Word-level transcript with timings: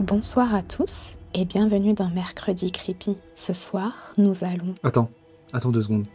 Bonsoir 0.00 0.54
à 0.54 0.62
tous 0.62 1.16
et 1.34 1.44
bienvenue 1.44 1.92
dans 1.94 2.08
Mercredi 2.08 2.72
Creepy. 2.72 3.16
Ce 3.34 3.52
soir, 3.52 4.12
nous 4.18 4.42
allons. 4.42 4.74
Attends, 4.82 5.08
attends 5.52 5.70
deux 5.70 5.82
secondes. 5.82 6.06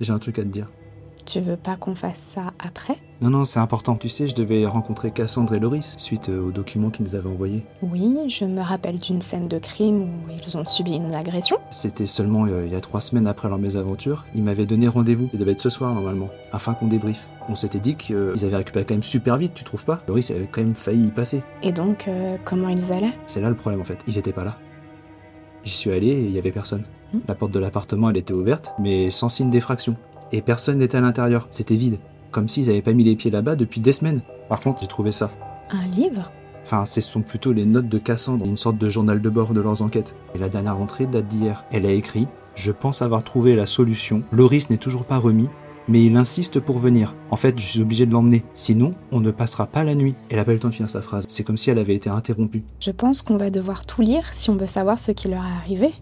J'ai 0.00 0.12
un 0.12 0.18
truc 0.18 0.38
à 0.38 0.42
te 0.42 0.48
dire. 0.48 0.66
Tu 1.26 1.40
veux 1.40 1.56
pas 1.56 1.76
qu'on 1.76 1.94
fasse 1.94 2.18
ça 2.18 2.52
après? 2.58 2.96
Non, 3.20 3.30
non, 3.30 3.44
c'est 3.44 3.60
important. 3.60 3.94
Tu 3.94 4.08
sais, 4.08 4.26
je 4.26 4.34
devais 4.34 4.66
rencontrer 4.66 5.10
Cassandre 5.12 5.54
et 5.54 5.60
Loris 5.60 5.94
suite 5.96 6.28
euh, 6.28 6.48
aux 6.48 6.50
documents 6.50 6.90
qu'ils 6.90 7.04
nous 7.04 7.14
avaient 7.14 7.28
envoyés. 7.28 7.64
Oui, 7.82 8.16
je 8.28 8.44
me 8.46 8.60
rappelle 8.62 8.98
d'une 8.98 9.20
scène 9.20 9.46
de 9.46 9.58
crime 9.58 10.02
où 10.02 10.30
ils 10.30 10.56
ont 10.56 10.64
subi 10.64 10.96
une 10.96 11.14
agression. 11.14 11.58
C'était 11.70 12.06
seulement 12.06 12.46
euh, 12.46 12.66
il 12.66 12.72
y 12.72 12.76
a 12.76 12.80
trois 12.80 13.00
semaines 13.00 13.26
après 13.26 13.48
leur 13.48 13.58
mésaventure. 13.58 14.24
Ils 14.34 14.42
m'avaient 14.42 14.66
donné 14.66 14.88
rendez-vous. 14.88 15.28
Ça 15.30 15.38
devait 15.38 15.52
être 15.52 15.60
ce 15.60 15.70
soir 15.70 15.94
normalement, 15.94 16.30
afin 16.52 16.74
qu'on 16.74 16.88
débriefe. 16.88 17.28
On 17.50 17.56
s'était 17.56 17.80
dit 17.80 17.96
qu'ils 17.96 18.44
avaient 18.44 18.56
récupéré 18.56 18.84
quand 18.84 18.94
même 18.94 19.02
super 19.02 19.36
vite, 19.36 19.54
tu 19.54 19.64
trouves 19.64 19.84
pas? 19.84 19.98
Loris 20.06 20.30
avait 20.30 20.48
quand 20.50 20.62
même 20.62 20.76
failli 20.76 21.06
y 21.06 21.10
passer. 21.10 21.42
Et 21.64 21.72
donc, 21.72 22.06
euh, 22.06 22.36
comment 22.44 22.68
ils 22.68 22.92
allaient? 22.92 23.12
C'est 23.26 23.40
là 23.40 23.48
le 23.48 23.56
problème 23.56 23.80
en 23.80 23.84
fait. 23.84 23.98
Ils 24.06 24.18
étaient 24.18 24.32
pas 24.32 24.44
là. 24.44 24.56
J'y 25.64 25.72
suis 25.72 25.90
allé 25.90 26.06
et 26.06 26.20
il 26.20 26.30
y 26.30 26.38
avait 26.38 26.52
personne. 26.52 26.84
Hmm. 27.12 27.18
La 27.26 27.34
porte 27.34 27.50
de 27.50 27.58
l'appartement, 27.58 28.08
elle 28.08 28.18
était 28.18 28.32
ouverte, 28.32 28.72
mais 28.78 29.10
sans 29.10 29.28
signe 29.28 29.50
d'effraction. 29.50 29.96
Et 30.30 30.42
personne 30.42 30.78
n'était 30.78 30.98
à 30.98 31.00
l'intérieur. 31.00 31.48
C'était 31.50 31.74
vide. 31.74 31.98
Comme 32.30 32.48
s'ils 32.48 32.68
n'avaient 32.68 32.82
pas 32.82 32.92
mis 32.92 33.02
les 33.02 33.16
pieds 33.16 33.32
là-bas 33.32 33.56
depuis 33.56 33.80
des 33.80 33.90
semaines. 33.90 34.20
Par 34.48 34.60
contre, 34.60 34.82
j'ai 34.82 34.86
trouvé 34.86 35.10
ça. 35.10 35.28
Un 35.72 35.88
livre? 35.88 36.30
Enfin, 36.62 36.86
ce 36.86 37.00
sont 37.00 37.20
plutôt 37.20 37.52
les 37.52 37.66
notes 37.66 37.88
de 37.88 37.98
Cassandre, 37.98 38.46
une 38.46 38.56
sorte 38.56 38.78
de 38.78 38.88
journal 38.88 39.20
de 39.20 39.28
bord 39.28 39.54
de 39.54 39.60
leurs 39.60 39.82
enquêtes. 39.82 40.14
Et 40.36 40.38
la 40.38 40.48
dernière 40.48 40.78
entrée 40.78 41.06
date 41.06 41.26
d'hier. 41.26 41.64
Elle 41.72 41.84
a 41.84 41.90
écrit 41.90 42.28
Je 42.54 42.70
pense 42.70 43.02
avoir 43.02 43.24
trouvé 43.24 43.56
la 43.56 43.66
solution. 43.66 44.22
Loris 44.30 44.70
n'est 44.70 44.76
toujours 44.76 45.04
pas 45.04 45.18
remis, 45.18 45.48
mais 45.88 46.04
il 46.04 46.16
insiste 46.16 46.60
pour 46.60 46.78
venir. 46.78 47.14
En 47.30 47.36
fait, 47.36 47.58
je 47.58 47.64
suis 47.64 47.80
obligé 47.80 48.06
de 48.06 48.12
l'emmener. 48.12 48.44
Sinon, 48.54 48.92
on 49.12 49.20
ne 49.20 49.30
passera 49.30 49.66
pas 49.66 49.84
la 49.84 49.94
nuit. 49.94 50.14
Elle 50.28 50.38
a 50.38 50.44
pas 50.44 50.52
eu 50.52 50.54
le 50.54 50.60
temps 50.60 50.68
de 50.68 50.74
finir 50.74 50.90
sa 50.90 51.02
phrase. 51.02 51.24
C'est 51.28 51.44
comme 51.44 51.56
si 51.56 51.70
elle 51.70 51.78
avait 51.78 51.94
été 51.94 52.10
interrompue. 52.10 52.64
Je 52.80 52.90
pense 52.90 53.22
qu'on 53.22 53.36
va 53.36 53.50
devoir 53.50 53.86
tout 53.86 54.02
lire 54.02 54.32
si 54.32 54.50
on 54.50 54.56
veut 54.56 54.66
savoir 54.66 54.98
ce 54.98 55.12
qui 55.12 55.28
leur 55.28 55.44
est 55.44 55.56
arrivé. 55.56 55.92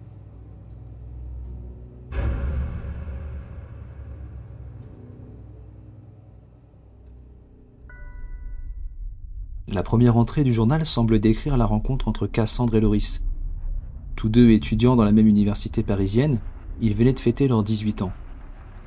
La 9.71 9.83
première 9.83 10.17
entrée 10.17 10.45
du 10.45 10.53
journal 10.53 10.87
semble 10.87 11.19
décrire 11.19 11.59
la 11.59 11.67
rencontre 11.67 12.09
entre 12.09 12.27
Cassandre 12.27 12.75
et 12.75 12.81
Loris. 12.81 13.23
Tous 14.17 14.31
deux 14.31 14.51
étudiants 14.51 14.97
dans 14.97 15.05
la 15.05 15.13
même 15.13 15.27
université 15.29 15.83
parisienne, 15.83 16.39
ils 16.81 16.95
venaient 16.95 17.13
de 17.13 17.21
fêter 17.21 17.49
leurs 17.49 17.63
18 17.63 18.03
ans. 18.03 18.11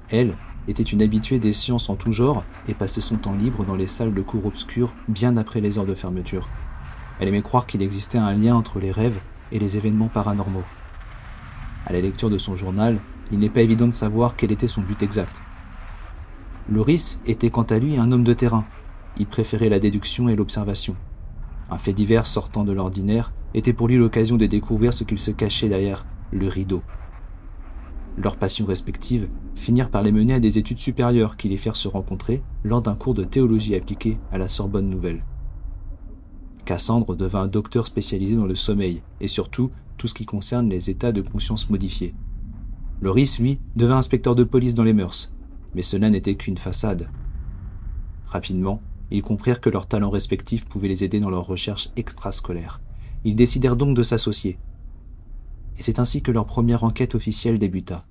Elle 0.10 0.36
était 0.68 0.84
une 0.84 1.02
habituée 1.02 1.40
des 1.40 1.54
sciences 1.54 1.90
en 1.90 1.96
tout 1.96 2.12
genre 2.12 2.44
et 2.68 2.74
passait 2.74 3.02
son 3.02 3.18
temps 3.18 3.36
libre 3.36 3.66
dans 3.66 3.76
les 3.76 3.88
salles 3.88 4.14
de 4.14 4.22
cours 4.22 4.46
obscures 4.46 4.94
bien 5.08 5.38
après 5.38 5.62
les 5.62 5.78
heures 5.78 5.86
de 5.86 5.96
fermeture. 5.96 6.48
Elle 7.20 7.28
aimait 7.28 7.42
croire 7.42 7.66
qu'il 7.66 7.82
existait 7.82 8.18
un 8.18 8.34
lien 8.34 8.56
entre 8.56 8.80
les 8.80 8.92
rêves 8.92 9.20
et 9.52 9.60
les 9.60 9.78
événements 9.78 10.08
paranormaux. 10.08 10.64
À 11.86 11.94
la 11.94 12.02
lecture 12.02 12.30
de 12.30 12.38
son 12.38 12.56
journal, 12.56 13.00
il 13.32 13.40
n'est 13.40 13.50
pas 13.50 13.62
évident 13.62 13.88
de 13.88 13.94
savoir 13.94 14.36
quel 14.36 14.52
était 14.52 14.68
son 14.68 14.82
but 14.82 15.02
exact. 15.02 15.42
Loris 16.70 17.20
était 17.26 17.50
quant 17.50 17.64
à 17.64 17.80
lui 17.80 17.98
un 17.98 18.12
homme 18.12 18.24
de 18.24 18.34
terrain, 18.34 18.66
il 19.18 19.26
préférait 19.26 19.70
la 19.70 19.80
déduction 19.80 20.30
et 20.30 20.36
l'observation. 20.36 20.96
Un 21.70 21.78
fait 21.78 21.94
divers 21.94 22.28
sortant 22.28 22.64
de 22.64 22.72
l'ordinaire 22.72 23.34
était 23.54 23.74
pour 23.74 23.88
lui 23.88 23.98
l'occasion 23.98 24.38
de 24.38 24.46
découvrir 24.46 24.94
ce 24.94 25.04
qu'il 25.04 25.20
se 25.20 25.32
cachait 25.32 25.70
derrière 25.70 26.06
le 26.32 26.48
rideau. 26.48 26.82
Leurs 28.18 28.36
passions 28.36 28.66
respectives 28.66 29.30
finirent 29.56 29.90
par 29.90 30.04
les 30.04 30.12
mener 30.12 30.34
à 30.34 30.40
des 30.40 30.58
études 30.58 30.80
supérieures 30.80 31.38
qui 31.38 31.50
les 31.50 31.58
firent 31.58 31.76
se 31.76 31.88
rencontrer 31.88 32.42
lors 32.64 32.82
d'un 32.82 32.96
cours 32.96 33.14
de 33.14 33.24
théologie 33.24 33.76
appliquée 33.76 34.18
à 34.32 34.38
la 34.38 34.48
Sorbonne 34.48 34.90
Nouvelle. 34.90 35.24
Cassandre 36.66 37.16
devint 37.16 37.48
docteur 37.48 37.88
spécialisé 37.88 38.36
dans 38.36 38.46
le 38.46 38.56
sommeil 38.56 39.02
et 39.20 39.28
surtout 39.28 39.72
tout 39.98 40.08
ce 40.08 40.14
qui 40.14 40.26
concerne 40.26 40.70
les 40.70 40.90
états 40.90 41.12
de 41.12 41.22
conscience 41.22 41.70
modifiés. 41.70 42.14
Loris, 43.02 43.40
lui, 43.40 43.60
devint 43.76 43.98
inspecteur 43.98 44.36
de 44.36 44.44
police 44.44 44.74
dans 44.74 44.84
les 44.84 44.94
mœurs, 44.94 45.34
mais 45.74 45.82
cela 45.82 46.10
n'était 46.10 46.36
qu'une 46.36 46.58
façade. 46.58 47.10
Rapidement, 48.28 48.82
ils 49.10 49.24
comprirent 49.24 49.60
que 49.60 49.70
leurs 49.70 49.88
talents 49.88 50.10
respectifs 50.10 50.66
pouvaient 50.66 50.88
les 50.88 51.04
aider 51.04 51.20
dans 51.20 51.30
leurs 51.30 51.48
recherches 51.48 51.90
extrascolaires. 51.96 52.82
Ils 53.24 53.36
décidèrent 53.36 53.76
donc 53.76 53.96
de 53.96 54.04
s'associer. 54.04 54.58
Et 55.78 55.84
c'est 55.84 56.00
ainsi 56.00 56.22
que 56.22 56.32
leur 56.32 56.46
première 56.46 56.84
enquête 56.84 57.16
officielle 57.16 57.60
débuta. 57.60 58.06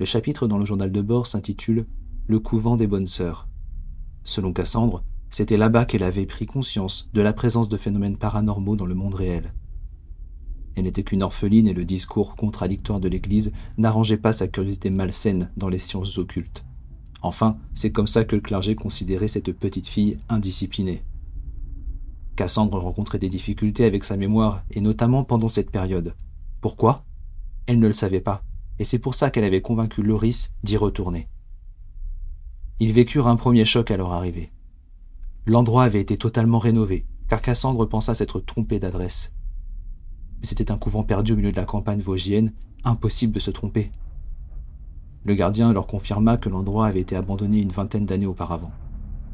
Le 0.00 0.06
chapitre 0.06 0.48
dans 0.48 0.58
le 0.58 0.64
journal 0.64 0.90
de 0.90 1.00
bord 1.00 1.28
s'intitule 1.28 1.86
Le 2.26 2.40
couvent 2.40 2.76
des 2.76 2.88
bonnes 2.88 3.06
sœurs. 3.06 3.46
Selon 4.24 4.52
Cassandre, 4.52 5.04
c'était 5.30 5.56
là-bas 5.56 5.84
qu'elle 5.84 6.02
avait 6.02 6.26
pris 6.26 6.46
conscience 6.46 7.08
de 7.14 7.20
la 7.20 7.32
présence 7.32 7.68
de 7.68 7.76
phénomènes 7.76 8.16
paranormaux 8.16 8.74
dans 8.74 8.86
le 8.86 8.96
monde 8.96 9.14
réel. 9.14 9.54
Elle 10.74 10.84
n'était 10.84 11.04
qu'une 11.04 11.22
orpheline 11.22 11.68
et 11.68 11.74
le 11.74 11.84
discours 11.84 12.34
contradictoire 12.34 12.98
de 12.98 13.06
l'Église 13.06 13.52
n'arrangeait 13.78 14.16
pas 14.16 14.32
sa 14.32 14.48
curiosité 14.48 14.90
malsaine 14.90 15.52
dans 15.56 15.68
les 15.68 15.78
sciences 15.78 16.18
occultes. 16.18 16.64
Enfin, 17.22 17.56
c'est 17.72 17.92
comme 17.92 18.08
ça 18.08 18.24
que 18.24 18.34
le 18.34 18.42
clergé 18.42 18.74
considérait 18.74 19.28
cette 19.28 19.52
petite 19.52 19.86
fille 19.86 20.16
indisciplinée. 20.28 21.04
Cassandre 22.34 22.78
rencontrait 22.80 23.20
des 23.20 23.28
difficultés 23.28 23.84
avec 23.84 24.02
sa 24.02 24.16
mémoire, 24.16 24.64
et 24.72 24.80
notamment 24.80 25.22
pendant 25.22 25.46
cette 25.46 25.70
période. 25.70 26.16
Pourquoi? 26.60 27.04
Elle 27.66 27.78
ne 27.78 27.86
le 27.86 27.92
savait 27.92 28.20
pas, 28.20 28.42
et 28.78 28.84
c'est 28.84 28.98
pour 28.98 29.14
ça 29.14 29.30
qu'elle 29.30 29.44
avait 29.44 29.62
convaincu 29.62 30.02
Loris 30.02 30.52
d'y 30.62 30.76
retourner. 30.76 31.28
Ils 32.80 32.92
vécurent 32.92 33.28
un 33.28 33.36
premier 33.36 33.64
choc 33.64 33.90
à 33.90 33.96
leur 33.96 34.12
arrivée. 34.12 34.52
L'endroit 35.46 35.84
avait 35.84 36.00
été 36.00 36.16
totalement 36.16 36.58
rénové, 36.58 37.06
car 37.28 37.40
Cassandre 37.40 37.86
pensa 37.86 38.14
s'être 38.14 38.40
trompée 38.40 38.80
d'adresse. 38.80 39.32
Mais 40.40 40.46
c'était 40.46 40.72
un 40.72 40.78
couvent 40.78 41.04
perdu 41.04 41.32
au 41.32 41.36
milieu 41.36 41.52
de 41.52 41.56
la 41.56 41.64
campagne 41.64 42.00
vosgienne, 42.00 42.52
impossible 42.84 43.32
de 43.32 43.38
se 43.38 43.50
tromper. 43.50 43.92
Le 45.24 45.34
gardien 45.34 45.72
leur 45.72 45.86
confirma 45.86 46.36
que 46.36 46.48
l'endroit 46.48 46.86
avait 46.86 47.00
été 47.00 47.16
abandonné 47.16 47.60
une 47.60 47.70
vingtaine 47.70 48.06
d'années 48.06 48.26
auparavant. 48.26 48.72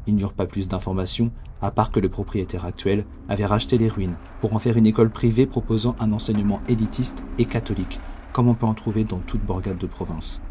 Ils 0.07 0.15
n'eurent 0.15 0.33
pas 0.33 0.45
plus 0.45 0.67
d'informations, 0.67 1.31
à 1.61 1.71
part 1.71 1.91
que 1.91 1.99
le 1.99 2.09
propriétaire 2.09 2.65
actuel 2.65 3.05
avait 3.27 3.45
racheté 3.45 3.77
les 3.77 3.89
ruines 3.89 4.15
pour 4.39 4.53
en 4.53 4.59
faire 4.59 4.77
une 4.77 4.87
école 4.87 5.11
privée 5.11 5.45
proposant 5.45 5.95
un 5.99 6.11
enseignement 6.11 6.61
élitiste 6.67 7.23
et 7.37 7.45
catholique, 7.45 7.99
comme 8.33 8.47
on 8.47 8.53
peut 8.53 8.65
en 8.65 8.73
trouver 8.73 9.03
dans 9.03 9.19
toute 9.19 9.45
bourgade 9.45 9.77
de 9.77 9.87
province. 9.87 10.41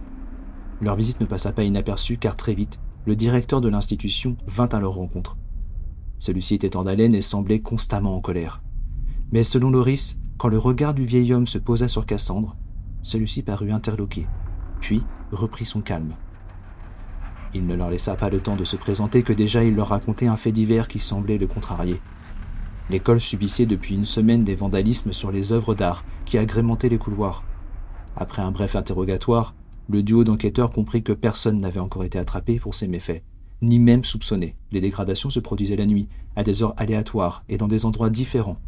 Leur 0.81 0.97
visite 0.97 1.21
ne 1.21 1.27
passa 1.27 1.53
pas 1.53 1.65
inaperçue 1.65 2.17
car 2.17 2.37
très 2.37 2.55
vite, 2.55 2.81
le 3.07 3.17
directeur 3.17 3.61
de 3.61 3.69
l'institution 3.69 4.37
vint 4.47 4.69
à 4.69 4.81
leur 4.81 4.93
rencontre. 4.93 5.37
Celui-ci 6.19 6.55
était 6.55 6.77
en 6.77 6.87
haleine 6.87 7.15
et 7.15 7.23
semblait 7.23 7.61
constamment 7.61 8.17
en 8.17 8.21
colère. 8.21 8.63
Mais 9.33 9.43
selon 9.43 9.71
Loris, 9.71 10.19
quand 10.39 10.49
le 10.49 10.59
regard 10.59 10.95
du 10.95 11.05
vieil 11.05 11.33
homme 11.33 11.47
se 11.47 11.59
posa 11.59 11.89
sur 11.89 12.07
Cassandre, 12.07 12.57
celui-ci 13.03 13.43
parut 13.43 13.73
interloqué, 13.73 14.27
puis 14.81 15.03
reprit 15.33 15.65
son 15.65 15.81
calme. 15.81 16.15
Il 17.53 17.67
ne 17.67 17.75
leur 17.75 17.91
laissa 17.91 18.15
pas 18.15 18.31
le 18.31 18.41
temps 18.41 18.57
de 18.57 18.65
se 18.65 18.77
présenter 18.77 19.23
que 19.23 19.33
déjà 19.33 19.65
il 19.65 19.75
leur 19.75 19.89
racontait 19.89 20.29
un 20.29 20.37
fait 20.37 20.53
divers 20.53 20.89
qui 20.89 20.99
semblait 20.99 21.39
le 21.39 21.47
contrarier. 21.47 22.01
L'école 22.91 23.21
subissait 23.21 23.67
depuis 23.67 23.95
une 23.95 24.05
semaine 24.05 24.45
des 24.45 24.55
vandalismes 24.55 25.13
sur 25.13 25.33
les 25.33 25.53
œuvres 25.53 25.75
d'art 25.75 26.05
qui 26.25 26.39
agrémentaient 26.39 26.89
les 26.89 26.99
couloirs. 26.99 27.45
Après 28.17 28.43
un 28.43 28.51
bref 28.51 28.77
interrogatoire, 28.77 29.55
le 29.89 30.03
duo 30.03 30.25
d'enquêteurs 30.25 30.71
comprit 30.71 31.03
que 31.03 31.13
personne 31.13 31.59
n'avait 31.59 31.81
encore 31.81 32.05
été 32.05 32.19
attrapé 32.19 32.59
pour 32.59 32.75
ces 32.75 32.89
méfaits, 32.89 33.23
ni 33.63 33.79
même 33.79 34.05
soupçonné. 34.05 34.57
Les 34.73 34.81
dégradations 34.81 35.31
se 35.31 35.41
produisaient 35.41 35.77
la 35.77 35.87
nuit, 35.87 36.09
à 36.37 36.43
des 36.43 36.63
heures 36.63 36.75
aléatoires 36.77 37.45
et 37.49 37.57
dans 37.57 37.69
des 37.69 37.85
endroits 37.85 38.11
différents. 38.11 38.59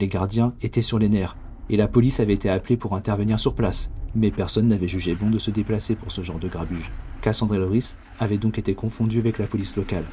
Les 0.00 0.08
gardiens 0.08 0.54
étaient 0.60 0.82
sur 0.82 0.98
les 0.98 1.08
nerfs, 1.08 1.36
et 1.70 1.76
la 1.76 1.88
police 1.88 2.20
avait 2.20 2.34
été 2.34 2.48
appelée 2.48 2.76
pour 2.76 2.94
intervenir 2.94 3.40
sur 3.40 3.54
place, 3.54 3.90
mais 4.14 4.30
personne 4.30 4.68
n'avait 4.68 4.88
jugé 4.88 5.14
bon 5.14 5.30
de 5.30 5.38
se 5.38 5.50
déplacer 5.50 5.94
pour 5.94 6.12
ce 6.12 6.22
genre 6.22 6.38
de 6.38 6.48
grabuge. 6.48 6.90
Cassandre 7.22 7.54
et 7.54 7.58
Loris 7.58 7.96
avaient 8.18 8.38
donc 8.38 8.58
été 8.58 8.74
confondus 8.74 9.18
avec 9.18 9.38
la 9.38 9.46
police 9.46 9.76
locale. 9.76 10.04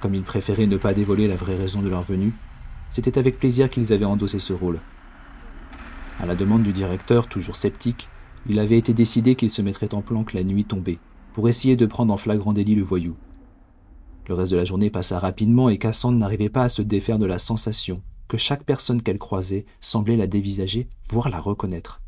Comme 0.00 0.14
ils 0.14 0.22
préféraient 0.22 0.66
ne 0.66 0.76
pas 0.76 0.94
dévoiler 0.94 1.28
la 1.28 1.36
vraie 1.36 1.56
raison 1.56 1.82
de 1.82 1.88
leur 1.88 2.02
venue, 2.02 2.34
c'était 2.88 3.18
avec 3.18 3.38
plaisir 3.38 3.70
qu'ils 3.70 3.92
avaient 3.92 4.04
endossé 4.04 4.38
ce 4.38 4.52
rôle. 4.52 4.80
À 6.18 6.26
la 6.26 6.34
demande 6.34 6.62
du 6.62 6.72
directeur, 6.72 7.28
toujours 7.28 7.56
sceptique, 7.56 8.08
il 8.48 8.58
avait 8.58 8.78
été 8.78 8.94
décidé 8.94 9.34
qu'ils 9.34 9.50
se 9.50 9.62
mettraient 9.62 9.94
en 9.94 10.02
planque 10.02 10.32
la 10.32 10.44
nuit 10.44 10.64
tombée, 10.64 10.98
pour 11.34 11.48
essayer 11.48 11.76
de 11.76 11.84
prendre 11.84 12.12
en 12.12 12.16
flagrant 12.16 12.52
délit 12.52 12.74
le 12.74 12.82
voyou. 12.82 13.16
Le 14.28 14.34
reste 14.34 14.52
de 14.52 14.56
la 14.56 14.64
journée 14.64 14.90
passa 14.90 15.18
rapidement 15.18 15.68
et 15.68 15.78
Cassandre 15.78 16.18
n'arrivait 16.18 16.48
pas 16.48 16.64
à 16.64 16.68
se 16.68 16.82
défaire 16.82 17.18
de 17.18 17.26
la 17.26 17.38
sensation 17.38 18.02
que 18.28 18.38
chaque 18.38 18.64
personne 18.64 19.02
qu'elle 19.02 19.18
croisait 19.18 19.66
semblait 19.80 20.16
la 20.16 20.26
dévisager, 20.26 20.88
voire 21.10 21.28
la 21.28 21.38
reconnaître. 21.38 22.00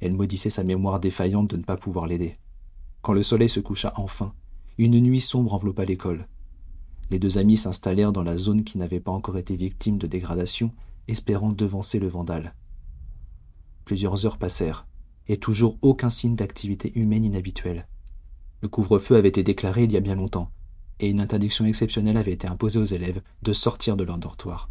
Elle 0.00 0.14
maudissait 0.14 0.50
sa 0.50 0.64
mémoire 0.64 1.00
défaillante 1.00 1.48
de 1.50 1.56
ne 1.56 1.62
pas 1.62 1.76
pouvoir 1.76 2.06
l'aider. 2.06 2.36
Quand 3.00 3.12
le 3.12 3.22
soleil 3.22 3.48
se 3.48 3.60
coucha 3.60 3.92
enfin, 3.96 4.34
une 4.76 4.98
nuit 5.00 5.20
sombre 5.20 5.54
enveloppa 5.54 5.84
l'école. 5.84 6.26
Les 7.10 7.18
deux 7.18 7.38
amis 7.38 7.56
s'installèrent 7.56 8.12
dans 8.12 8.22
la 8.22 8.36
zone 8.36 8.64
qui 8.64 8.76
n'avait 8.76 9.00
pas 9.00 9.12
encore 9.12 9.38
été 9.38 9.56
victime 9.56 9.98
de 9.98 10.06
dégradation, 10.06 10.72
espérant 11.08 11.52
devancer 11.52 11.98
le 11.98 12.08
vandale. 12.08 12.54
Plusieurs 13.90 14.24
heures 14.24 14.38
passèrent, 14.38 14.86
et 15.26 15.36
toujours 15.36 15.76
aucun 15.82 16.10
signe 16.10 16.36
d'activité 16.36 16.96
humaine 16.96 17.24
inhabituelle. 17.24 17.88
Le 18.62 18.68
couvre-feu 18.68 19.16
avait 19.16 19.26
été 19.26 19.42
déclaré 19.42 19.82
il 19.82 19.90
y 19.90 19.96
a 19.96 20.00
bien 20.00 20.14
longtemps, 20.14 20.52
et 21.00 21.10
une 21.10 21.18
interdiction 21.18 21.64
exceptionnelle 21.64 22.16
avait 22.16 22.30
été 22.30 22.46
imposée 22.46 22.78
aux 22.78 22.84
élèves 22.84 23.20
de 23.42 23.52
sortir 23.52 23.96
de 23.96 24.04
leur 24.04 24.18
dortoir. 24.18 24.70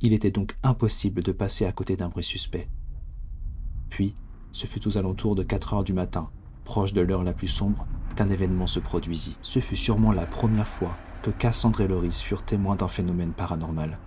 Il 0.00 0.12
était 0.12 0.32
donc 0.32 0.56
impossible 0.64 1.22
de 1.22 1.30
passer 1.30 1.64
à 1.64 1.70
côté 1.70 1.96
d'un 1.96 2.08
bruit 2.08 2.24
suspect. 2.24 2.68
Puis, 3.88 4.16
ce 4.50 4.66
fut 4.66 4.88
aux 4.88 4.98
alentours 4.98 5.36
de 5.36 5.44
4 5.44 5.74
heures 5.74 5.84
du 5.84 5.92
matin, 5.92 6.28
proche 6.64 6.92
de 6.92 7.02
l'heure 7.02 7.22
la 7.22 7.34
plus 7.34 7.46
sombre, 7.46 7.86
qu'un 8.16 8.30
événement 8.30 8.66
se 8.66 8.80
produisit. 8.80 9.36
Ce 9.42 9.60
fut 9.60 9.76
sûrement 9.76 10.10
la 10.10 10.26
première 10.26 10.66
fois 10.66 10.96
que 11.22 11.30
Cassandre 11.30 11.82
et 11.82 11.86
Loris 11.86 12.20
furent 12.20 12.44
témoins 12.44 12.74
d'un 12.74 12.88
phénomène 12.88 13.32
paranormal. 13.32 14.00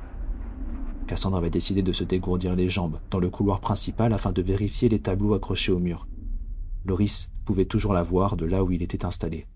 Cassandre 1.08 1.38
avait 1.38 1.50
décidé 1.50 1.84
de 1.84 1.94
se 1.94 2.04
dégourdir 2.04 2.56
les 2.56 2.70
jambes 2.70 3.00
dans 3.10 3.20
le 3.20 3.30
couloir 3.30 3.60
principal 3.60 4.14
afin 4.14 4.32
de 4.32 4.42
vérifier 4.42 4.90
les 4.90 5.00
tableaux 5.00 5.34
accrochés 5.34 5.72
au 5.72 5.80
mur. 5.80 6.08
Loris 6.86 7.30
pouvait 7.46 7.66
toujours 7.66 7.94
la 7.94 8.04
voir 8.04 8.38
de 8.38 8.46
là 8.46 8.64
où 8.64 8.72
il 8.72 8.82
était 8.82 9.06
installé. 9.06 9.48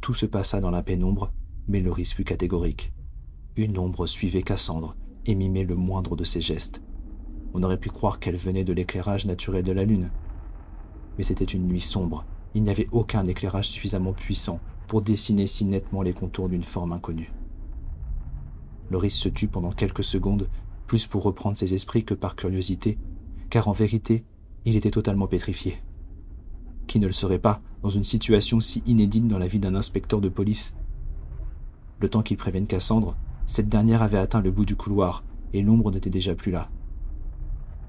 Tout 0.00 0.14
se 0.14 0.26
passa 0.26 0.60
dans 0.60 0.70
la 0.70 0.82
pénombre, 0.82 1.32
mais 1.66 1.80
Loris 1.80 2.12
fut 2.12 2.24
catégorique. 2.24 2.92
Une 3.56 3.78
ombre 3.78 4.06
suivait 4.06 4.42
Cassandre 4.42 4.94
et 5.26 5.34
mimait 5.34 5.64
le 5.64 5.74
moindre 5.74 6.16
de 6.16 6.24
ses 6.24 6.40
gestes. 6.40 6.80
On 7.54 7.62
aurait 7.62 7.80
pu 7.80 7.88
croire 7.88 8.20
qu'elle 8.20 8.36
venait 8.36 8.64
de 8.64 8.72
l'éclairage 8.72 9.26
naturel 9.26 9.64
de 9.64 9.72
la 9.72 9.84
lune. 9.84 10.10
Mais 11.16 11.24
c'était 11.24 11.44
une 11.44 11.66
nuit 11.66 11.80
sombre. 11.80 12.24
Il 12.54 12.62
n'y 12.62 12.70
avait 12.70 12.88
aucun 12.92 13.24
éclairage 13.24 13.68
suffisamment 13.68 14.12
puissant 14.12 14.60
pour 14.86 15.02
dessiner 15.02 15.46
si 15.46 15.64
nettement 15.64 16.02
les 16.02 16.12
contours 16.12 16.48
d'une 16.48 16.64
forme 16.64 16.92
inconnue. 16.92 17.32
Loris 18.90 19.14
se 19.14 19.28
tut 19.28 19.48
pendant 19.48 19.72
quelques 19.72 20.04
secondes, 20.04 20.48
plus 20.86 21.06
pour 21.06 21.22
reprendre 21.22 21.56
ses 21.56 21.74
esprits 21.74 22.04
que 22.04 22.14
par 22.14 22.36
curiosité, 22.36 22.98
car 23.50 23.68
en 23.68 23.72
vérité, 23.72 24.24
il 24.64 24.76
était 24.76 24.90
totalement 24.90 25.26
pétrifié. 25.26 25.76
Qui 26.86 26.98
ne 26.98 27.06
le 27.06 27.12
serait 27.12 27.38
pas 27.38 27.60
dans 27.82 27.90
une 27.90 28.04
situation 28.04 28.60
si 28.60 28.82
inédite 28.86 29.28
dans 29.28 29.38
la 29.38 29.46
vie 29.46 29.58
d'un 29.58 29.74
inspecteur 29.74 30.20
de 30.20 30.28
police? 30.28 30.74
Le 32.00 32.08
temps 32.08 32.22
qu'il 32.22 32.36
prévienne 32.36 32.66
Cassandre, 32.66 33.16
cette 33.46 33.68
dernière 33.68 34.02
avait 34.02 34.18
atteint 34.18 34.40
le 34.40 34.50
bout 34.50 34.64
du 34.64 34.76
couloir, 34.76 35.24
et 35.52 35.62
l'ombre 35.62 35.90
n'était 35.90 36.10
déjà 36.10 36.34
plus 36.34 36.52
là. 36.52 36.70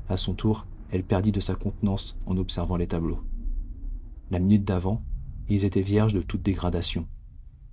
À 0.10 0.18
son 0.18 0.34
tour, 0.34 0.66
elle 0.92 1.04
perdit 1.04 1.31
de 1.31 1.40
sa 1.40 1.56
contenance 1.56 2.19
en 2.25 2.38
observant 2.38 2.78
les 2.78 2.88
tableaux. 2.88 3.24
La 4.31 4.40
minute 4.40 4.63
d'avant, 4.63 5.04
ils 5.48 5.66
étaient 5.66 5.81
vierges 5.81 6.13
de 6.13 6.22
toute 6.22 6.42
dégradation. 6.42 7.07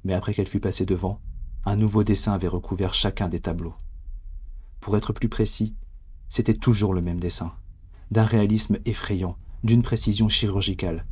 Mais 0.04 0.14
après 0.14 0.34
qu'elle 0.34 0.46
fut 0.46 0.60
passée 0.60 0.86
devant, 0.86 1.20
un 1.66 1.74
nouveau 1.74 2.04
dessin 2.04 2.32
avait 2.32 2.46
recouvert 2.46 2.94
chacun 2.94 3.28
des 3.28 3.40
tableaux. 3.40 3.74
Pour 4.80 4.96
être 4.96 5.12
plus 5.12 5.28
précis, 5.28 5.74
c'était 6.28 6.54
toujours 6.54 6.94
le 6.94 7.02
même 7.02 7.18
dessin, 7.18 7.52
d'un 8.12 8.24
réalisme 8.24 8.78
effrayant, 8.84 9.36
d'une 9.64 9.82
précision 9.82 10.28
chirurgicale. 10.28 11.04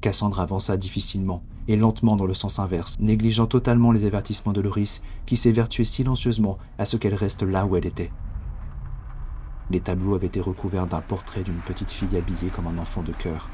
Cassandre 0.00 0.40
avança 0.40 0.78
difficilement 0.78 1.44
et 1.68 1.76
lentement 1.76 2.16
dans 2.16 2.24
le 2.24 2.32
sens 2.32 2.58
inverse, 2.58 2.98
négligeant 3.00 3.46
totalement 3.46 3.92
les 3.92 4.06
avertissements 4.06 4.54
de 4.54 4.62
Loris, 4.62 5.02
qui 5.26 5.36
s'évertuait 5.36 5.84
silencieusement 5.84 6.56
à 6.78 6.86
ce 6.86 6.96
qu'elle 6.96 7.14
reste 7.14 7.42
là 7.42 7.66
où 7.66 7.76
elle 7.76 7.86
était. 7.86 8.10
Les 9.68 9.80
tableaux 9.80 10.14
avaient 10.14 10.28
été 10.28 10.40
recouverts 10.40 10.86
d'un 10.86 11.02
portrait 11.02 11.42
d'une 11.42 11.60
petite 11.60 11.90
fille 11.90 12.16
habillée 12.16 12.48
comme 12.48 12.66
un 12.66 12.78
enfant 12.78 13.02
de 13.02 13.12
cœur. 13.12 13.50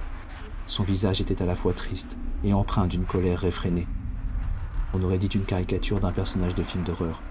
Son 0.69 0.85
visage 0.85 1.21
était 1.21 1.43
à 1.43 1.47
la 1.47 1.57
fois 1.57 1.73
triste 1.73 2.17
et 2.45 2.53
empreint 2.53 2.87
d'une 2.87 3.05
colère 3.05 3.41
réfrénée. 3.41 3.89
On 4.95 5.03
aurait 5.03 5.19
dit 5.19 5.27
une 5.27 5.45
caricature 5.45 6.01
d'un 6.01 6.13
personnage 6.13 6.55
de 6.55 6.63
film 6.63 6.85
d'horreur. 6.85 7.23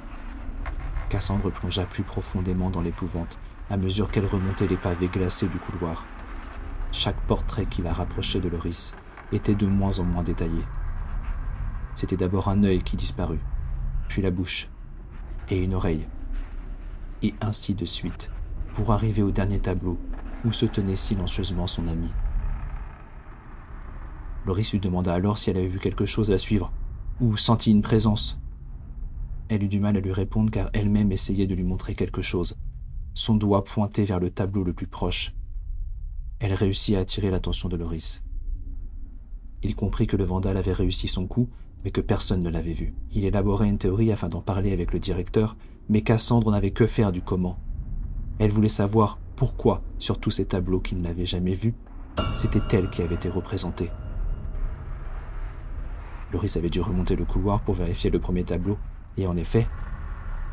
Cassandre 1.10 1.52
plongea 1.52 1.86
plus 1.86 2.04
profondément 2.04 2.70
dans 2.70 2.82
l'épouvante 2.82 3.40
à 3.70 3.78
mesure 3.78 4.12
qu'elle 4.12 4.26
remontait 4.26 4.68
les 4.68 4.78
pavés 4.78 5.08
glacés 5.08 5.48
du 5.48 5.58
couloir. 5.58 6.06
Chaque 6.92 7.20
portrait 7.28 7.66
qui 7.66 7.82
la 7.82 7.94
rapprochait 7.94 8.40
de 8.40 8.50
Loris 8.50 8.94
était 9.32 9.56
de 9.56 9.66
moins 9.66 10.00
en 10.00 10.04
moins 10.04 10.24
détaillé. 10.24 10.62
C'était 11.96 12.18
d'abord 12.18 12.48
un 12.50 12.64
œil 12.64 12.84
qui 12.84 12.96
disparut, 12.96 13.40
puis 14.08 14.22
la 14.22 14.32
bouche, 14.32 14.70
et 15.50 15.64
une 15.64 15.74
oreille, 15.74 16.08
et 17.22 17.34
ainsi 17.42 17.74
de 17.74 17.86
suite, 17.86 18.32
pour 18.74 18.92
arriver 18.92 19.24
au 19.24 19.32
dernier 19.32 19.60
tableau 19.60 19.98
où 20.44 20.52
se 20.52 20.66
tenait 20.66 20.96
silencieusement 20.96 21.68
son 21.68 21.88
ami. 21.88 22.12
Loris 24.46 24.72
lui 24.74 24.80
demanda 24.80 25.14
alors 25.14 25.38
si 25.38 25.50
elle 25.50 25.58
avait 25.58 25.68
vu 25.68 25.80
quelque 25.80 26.06
chose 26.06 26.32
à 26.32 26.38
suivre, 26.38 26.72
ou 27.22 27.38
senti 27.38 27.72
une 27.72 27.82
présence. 27.82 28.40
Elle 29.48 29.64
eut 29.64 29.68
du 29.68 29.80
mal 29.80 29.96
à 29.98 30.00
lui 30.00 30.12
répondre 30.12 30.52
car 30.52 30.70
elle-même 30.74 31.12
essayait 31.12 31.48
de 31.48 31.56
lui 31.56 31.64
montrer 31.64 31.96
quelque 31.96 32.22
chose, 32.22 32.58
son 33.14 33.36
doigt 33.36 33.64
pointé 33.64 34.06
vers 34.06 34.20
le 34.20 34.30
tableau 34.30 34.64
le 34.64 34.74
plus 34.74 34.88
proche. 34.88 35.34
Elle 36.40 36.54
réussit 36.54 36.96
à 36.96 37.00
attirer 37.00 37.30
l'attention 37.30 37.70
de 37.70 37.78
Loris. 37.78 38.24
Il 39.64 39.76
comprit 39.76 40.08
que 40.08 40.18
le 40.18 40.26
vandale 40.26 40.58
avait 40.58 40.74
réussi 40.74 41.08
son 41.08 41.26
coup, 41.28 41.50
mais 41.84 41.92
que 41.92 42.02
personne 42.02 42.44
ne 42.44 42.50
l'avait 42.50 42.74
vu. 42.74 42.94
Il 43.14 43.26
élaborait 43.26 43.70
une 43.70 43.78
théorie 43.78 44.12
afin 44.12 44.28
d'en 44.28 44.42
parler 44.42 44.74
avec 44.74 44.92
le 44.92 45.00
directeur, 45.00 45.56
mais 45.88 46.02
Cassandre 46.02 46.52
n'avait 46.52 46.72
que 46.72 46.88
faire 46.88 47.12
du 47.12 47.22
comment. 47.22 47.58
Elle 48.40 48.52
voulait 48.52 48.68
savoir 48.68 49.20
pourquoi, 49.36 49.82
sur 49.98 50.20
tous 50.20 50.32
ces 50.32 50.46
tableaux 50.46 50.80
qu'il 50.80 50.98
n'avait 50.98 51.26
jamais 51.26 51.54
vus, 51.54 51.74
c'était 52.34 52.78
elle 52.78 52.90
qui 52.90 53.02
avait 53.02 53.16
été 53.16 53.30
représentée. 53.30 53.90
Loris 56.36 56.58
avait 56.58 56.70
dû 56.70 56.82
remonter 56.82 57.16
le 57.16 57.24
couloir 57.24 57.62
pour 57.62 57.76
vérifier 57.76 58.10
le 58.10 58.20
premier 58.20 58.44
tableau, 58.44 58.78
et 59.18 59.26
en 59.26 59.38
effet, 59.38 59.70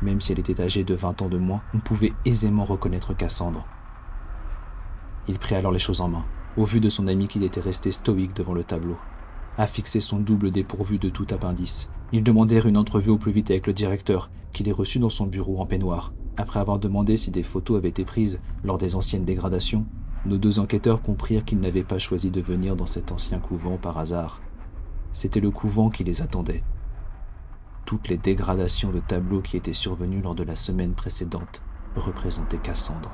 même 0.01 0.21
si 0.21 0.31
elle 0.31 0.39
était 0.39 0.61
âgée 0.61 0.85
de 0.85 0.95
vingt 0.95 1.21
ans 1.21 1.27
de 1.27 1.37
moins, 1.37 1.61
on 1.73 1.79
pouvait 1.79 2.13
aisément 2.23 2.63
reconnaître 2.63 3.13
Cassandre. 3.13 3.65
Il 5.27 5.39
prit 5.39 5.55
alors 5.55 5.73
les 5.73 5.79
choses 5.79 5.99
en 5.99 6.07
main, 6.07 6.23
au 6.55 6.63
vu 6.63 6.79
de 6.79 6.87
son 6.87 7.07
ami 7.07 7.27
qui 7.27 7.43
était 7.43 7.59
resté 7.59 7.91
stoïque 7.91 8.33
devant 8.33 8.53
le 8.53 8.63
tableau. 8.63 8.95
Fixer 9.67 9.99
son 9.99 10.19
double 10.19 10.51
dépourvu 10.51 10.99
de 10.99 11.09
tout 11.09 11.27
appendice. 11.31 11.89
Ils 12.13 12.23
demandèrent 12.23 12.65
une 12.65 12.77
entrevue 12.77 13.11
au 13.11 13.17
plus 13.17 13.33
vite 13.33 13.51
avec 13.51 13.67
le 13.67 13.73
directeur, 13.73 14.31
qui 14.53 14.63
les 14.63 14.71
reçut 14.71 14.99
dans 14.99 15.09
son 15.09 15.25
bureau 15.25 15.59
en 15.59 15.65
peignoir. 15.65 16.13
Après 16.37 16.61
avoir 16.61 16.79
demandé 16.79 17.17
si 17.17 17.29
des 17.29 17.43
photos 17.43 17.77
avaient 17.77 17.89
été 17.89 18.05
prises 18.05 18.39
lors 18.63 18.77
des 18.77 18.95
anciennes 18.95 19.25
dégradations, 19.25 19.85
nos 20.25 20.37
deux 20.37 20.59
enquêteurs 20.59 21.01
comprirent 21.01 21.43
qu'ils 21.43 21.59
n'avaient 21.59 21.83
pas 21.83 21.99
choisi 21.99 22.31
de 22.31 22.39
venir 22.39 22.77
dans 22.77 22.85
cet 22.85 23.11
ancien 23.11 23.39
couvent 23.39 23.75
par 23.75 23.97
hasard. 23.97 24.41
C'était 25.13 25.39
le 25.39 25.51
couvent 25.51 25.89
qui 25.89 26.03
les 26.03 26.21
attendait. 26.21 26.63
Toutes 27.85 28.07
les 28.07 28.17
dégradations 28.17 28.91
de 28.91 28.99
tableaux 28.99 29.41
qui 29.41 29.55
étaient 29.55 29.73
survenues 29.73 30.21
lors 30.21 30.35
de 30.35 30.43
la 30.43 30.55
semaine 30.55 30.93
précédente 30.93 31.61
représentaient 31.95 32.57
Cassandre. 32.57 33.11